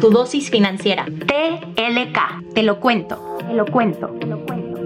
[0.00, 1.06] tu dosis financiera.
[1.06, 2.54] TLK.
[2.54, 3.38] Te lo cuento.
[3.46, 4.06] Te lo cuento.
[4.20, 4.78] Te lo cuento.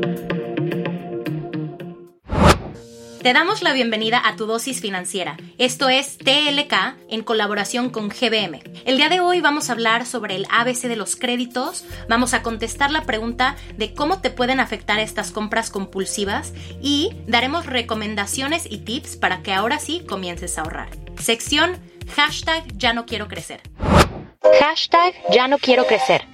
[3.22, 5.36] Te damos la bienvenida a tu dosis financiera.
[5.58, 8.62] Esto es TLK en colaboración con GBM.
[8.84, 12.42] El día de hoy vamos a hablar sobre el ABC de los créditos, vamos a
[12.42, 18.78] contestar la pregunta de cómo te pueden afectar estas compras compulsivas y daremos recomendaciones y
[18.78, 20.88] tips para que ahora sí comiences a ahorrar.
[21.20, 21.76] Sección
[22.16, 23.60] hashtag ya no quiero crecer.
[24.64, 26.24] Hashtag ya no quiero crecer.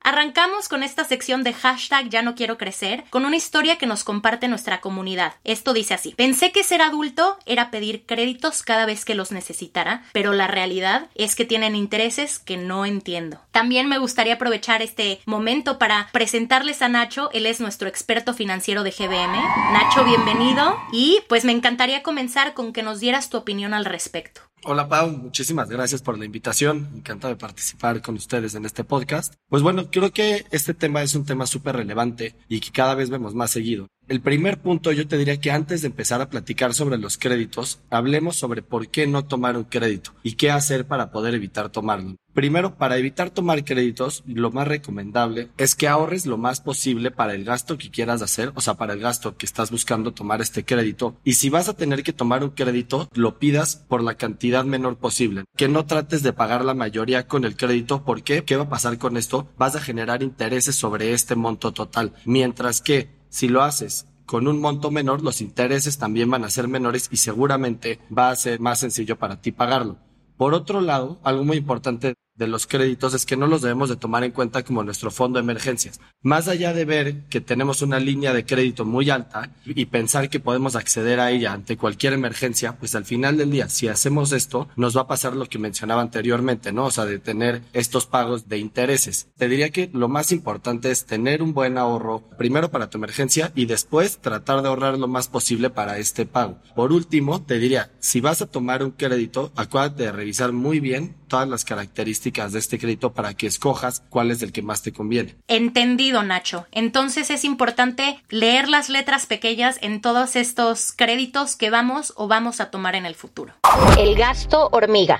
[0.00, 4.04] Arrancamos con esta sección de hashtag ya no quiero crecer con una historia que nos
[4.04, 5.32] comparte nuestra comunidad.
[5.42, 6.12] Esto dice así.
[6.14, 11.08] Pensé que ser adulto era pedir créditos cada vez que los necesitara, pero la realidad
[11.14, 13.40] es que tienen intereses que no entiendo.
[13.52, 17.30] También me gustaría aprovechar este momento para presentarles a Nacho.
[17.32, 19.32] Él es nuestro experto financiero de GBM.
[19.72, 20.78] Nacho, bienvenido.
[20.92, 24.42] Y pues me encantaría comenzar con que nos dieras tu opinión al respecto.
[24.64, 26.88] Hola Pau, muchísimas gracias por la invitación.
[26.94, 29.34] Encantado de participar con ustedes en este podcast.
[29.48, 33.10] Pues bueno, creo que este tema es un tema súper relevante y que cada vez
[33.10, 33.88] vemos más seguido.
[34.08, 37.80] El primer punto yo te diría que antes de empezar a platicar sobre los créditos,
[37.88, 42.16] hablemos sobre por qué no tomar un crédito y qué hacer para poder evitar tomarlo.
[42.34, 47.34] Primero, para evitar tomar créditos, lo más recomendable es que ahorres lo más posible para
[47.34, 50.64] el gasto que quieras hacer, o sea, para el gasto que estás buscando tomar este
[50.64, 51.16] crédito.
[51.24, 54.96] Y si vas a tener que tomar un crédito, lo pidas por la cantidad menor
[54.96, 55.44] posible.
[55.56, 58.02] Que no trates de pagar la mayoría con el crédito.
[58.04, 58.44] ¿Por qué?
[58.44, 59.48] ¿Qué va a pasar con esto?
[59.58, 62.14] Vas a generar intereses sobre este monto total.
[62.24, 66.68] Mientras que si lo haces con un monto menor, los intereses también van a ser
[66.68, 69.96] menores y seguramente va a ser más sencillo para ti pagarlo.
[70.36, 73.96] Por otro lado, algo muy importante de los créditos es que no los debemos de
[73.96, 76.00] tomar en cuenta como nuestro fondo de emergencias.
[76.22, 80.40] Más allá de ver que tenemos una línea de crédito muy alta y pensar que
[80.40, 84.68] podemos acceder a ella ante cualquier emergencia, pues al final del día, si hacemos esto,
[84.76, 86.86] nos va a pasar lo que mencionaba anteriormente, ¿no?
[86.86, 89.28] O sea, de tener estos pagos de intereses.
[89.36, 93.52] Te diría que lo más importante es tener un buen ahorro, primero para tu emergencia
[93.54, 96.58] y después tratar de ahorrar lo más posible para este pago.
[96.74, 101.14] Por último, te diría, si vas a tomar un crédito, acuérdate de revisar muy bien
[101.32, 104.92] todas las características de este crédito para que escojas cuál es el que más te
[104.92, 105.34] conviene.
[105.48, 106.66] Entendido, Nacho.
[106.72, 112.60] Entonces es importante leer las letras pequeñas en todos estos créditos que vamos o vamos
[112.60, 113.54] a tomar en el futuro.
[113.98, 115.16] El gasto hormiga.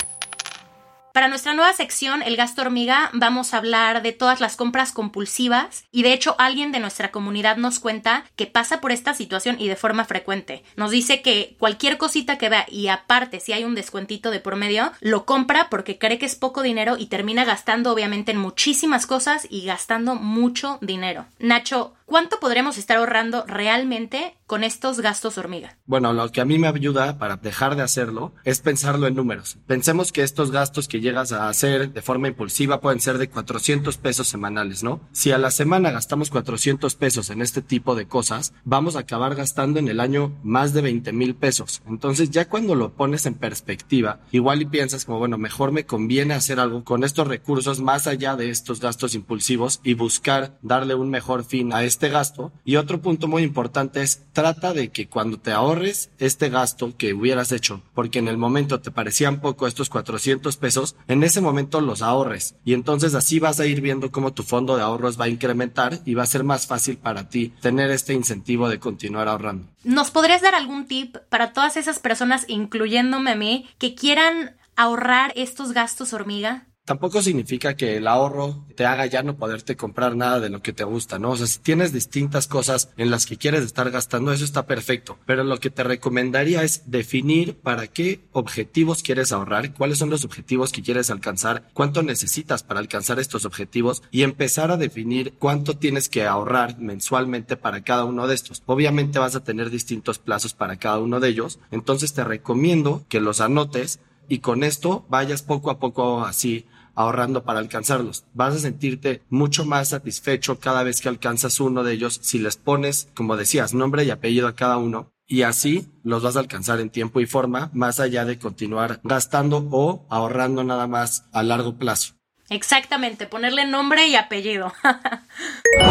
[1.12, 5.84] Para nuestra nueva sección, el gasto hormiga, vamos a hablar de todas las compras compulsivas
[5.92, 9.68] y de hecho alguien de nuestra comunidad nos cuenta que pasa por esta situación y
[9.68, 10.64] de forma frecuente.
[10.74, 14.56] Nos dice que cualquier cosita que vea y aparte si hay un descuentito de por
[14.56, 19.06] medio, lo compra porque cree que es poco dinero y termina gastando obviamente en muchísimas
[19.06, 21.26] cosas y gastando mucho dinero.
[21.38, 25.78] Nacho, ¿Cuánto podremos estar ahorrando realmente con estos gastos hormiga?
[25.86, 29.58] Bueno, lo que a mí me ayuda para dejar de hacerlo es pensarlo en números.
[29.66, 33.96] Pensemos que estos gastos que llegas a hacer de forma impulsiva pueden ser de 400
[33.98, 35.00] pesos semanales, ¿no?
[35.12, 39.34] Si a la semana gastamos 400 pesos en este tipo de cosas, vamos a acabar
[39.34, 41.82] gastando en el año más de 20 mil pesos.
[41.86, 46.34] Entonces ya cuando lo pones en perspectiva, igual y piensas como, bueno, mejor me conviene
[46.34, 51.10] hacer algo con estos recursos más allá de estos gastos impulsivos y buscar darle un
[51.10, 52.50] mejor fin a este este gasto.
[52.64, 57.14] Y otro punto muy importante es trata de que cuando te ahorres este gasto que
[57.14, 61.80] hubieras hecho, porque en el momento te parecían poco estos 400 pesos, en ese momento
[61.80, 62.56] los ahorres.
[62.64, 66.00] Y entonces así vas a ir viendo cómo tu fondo de ahorros va a incrementar
[66.04, 69.68] y va a ser más fácil para ti tener este incentivo de continuar ahorrando.
[69.84, 75.32] ¿Nos podrías dar algún tip para todas esas personas, incluyéndome a mí, que quieran ahorrar
[75.36, 76.66] estos gastos hormiga?
[76.84, 80.72] Tampoco significa que el ahorro te haga ya no poderte comprar nada de lo que
[80.72, 81.30] te gusta, ¿no?
[81.30, 85.18] O sea, si tienes distintas cosas en las que quieres estar gastando, eso está perfecto.
[85.24, 90.24] Pero lo que te recomendaría es definir para qué objetivos quieres ahorrar, cuáles son los
[90.24, 95.76] objetivos que quieres alcanzar, cuánto necesitas para alcanzar estos objetivos y empezar a definir cuánto
[95.76, 98.62] tienes que ahorrar mensualmente para cada uno de estos.
[98.66, 103.20] Obviamente vas a tener distintos plazos para cada uno de ellos, entonces te recomiendo que
[103.20, 108.24] los anotes y con esto vayas poco a poco así ahorrando para alcanzarlos.
[108.34, 112.56] Vas a sentirte mucho más satisfecho cada vez que alcanzas uno de ellos si les
[112.56, 115.12] pones, como decías, nombre y apellido a cada uno.
[115.26, 119.66] Y así los vas a alcanzar en tiempo y forma, más allá de continuar gastando
[119.70, 122.14] o ahorrando nada más a largo plazo.
[122.50, 124.72] Exactamente, ponerle nombre y apellido.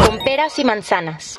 [0.06, 1.38] Con peras y manzanas.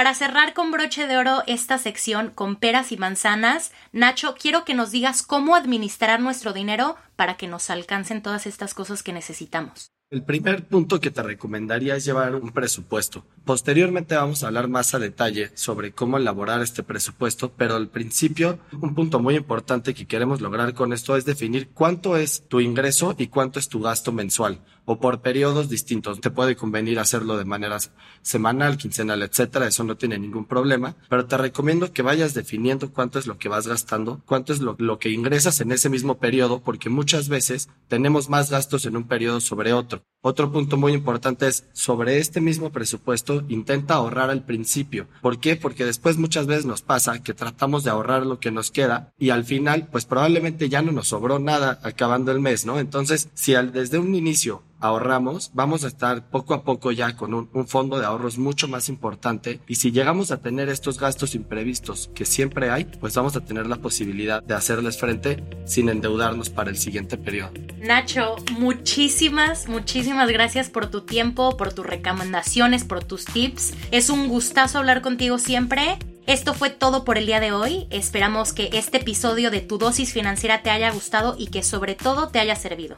[0.00, 4.72] Para cerrar con broche de oro esta sección con peras y manzanas, Nacho, quiero que
[4.72, 9.92] nos digas cómo administrar nuestro dinero para que nos alcancen todas estas cosas que necesitamos.
[10.08, 13.26] El primer punto que te recomendaría es llevar un presupuesto.
[13.44, 18.58] Posteriormente vamos a hablar más a detalle sobre cómo elaborar este presupuesto, pero al principio
[18.72, 23.14] un punto muy importante que queremos lograr con esto es definir cuánto es tu ingreso
[23.18, 26.20] y cuánto es tu gasto mensual o por periodos distintos.
[26.20, 27.78] Te puede convenir hacerlo de manera
[28.22, 33.20] semanal, quincenal, etcétera, eso no tiene ningún problema, pero te recomiendo que vayas definiendo cuánto
[33.20, 36.60] es lo que vas gastando, cuánto es lo, lo que ingresas en ese mismo periodo,
[36.60, 40.02] porque muchas veces tenemos más gastos en un periodo sobre otro.
[40.22, 45.08] Otro punto muy importante es sobre este mismo presupuesto intenta ahorrar al principio.
[45.22, 45.56] ¿Por qué?
[45.56, 49.30] Porque después muchas veces nos pasa que tratamos de ahorrar lo que nos queda y
[49.30, 52.78] al final pues probablemente ya no nos sobró nada acabando el mes, ¿no?
[52.78, 57.34] Entonces si al, desde un inicio ahorramos, vamos a estar poco a poco ya con
[57.34, 61.34] un, un, fondo de ahorros mucho más importante y si llegamos a tener estos gastos
[61.34, 66.48] imprevistos que siempre hay, pues vamos a tener la posibilidad de hacerles frente sin endeudarnos
[66.48, 67.52] para el siguiente periodo.
[67.78, 69.68] Nacho, muchísimas,
[70.10, 73.74] muchísimas gracias por tu tiempo, por tus recomendaciones, por tus tips.
[73.92, 75.98] Es un gustazo hablar contigo siempre.
[76.26, 77.86] Esto fue todo por el día de hoy.
[77.90, 82.26] Esperamos que este episodio de Tu dosis financiera te haya gustado y que sobre todo
[82.26, 82.96] te haya servido.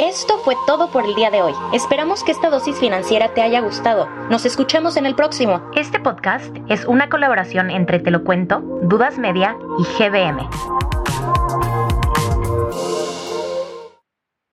[0.00, 1.52] Esto fue todo por el día de hoy.
[1.72, 4.08] Esperamos que esta dosis financiera te haya gustado.
[4.28, 5.70] Nos escuchamos en el próximo.
[5.76, 10.75] Este podcast es una colaboración entre Te lo cuento, Dudas Media y GBM.